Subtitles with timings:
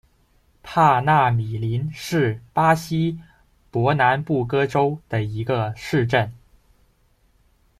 [0.63, 3.19] 帕纳米林是巴西
[3.69, 6.33] 伯南布哥州的一个市镇。